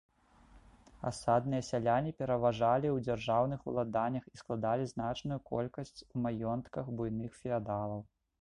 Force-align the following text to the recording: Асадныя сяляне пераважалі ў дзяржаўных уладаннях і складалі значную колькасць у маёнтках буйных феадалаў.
Асадныя 1.09 1.65
сяляне 1.67 2.13
пераважалі 2.21 2.87
ў 2.91 2.97
дзяржаўных 3.07 3.69
уладаннях 3.73 4.23
і 4.33 4.41
складалі 4.41 4.91
значную 4.95 5.39
колькасць 5.53 5.95
у 6.13 6.23
маёнтках 6.25 6.85
буйных 6.99 7.31
феадалаў. 7.45 8.07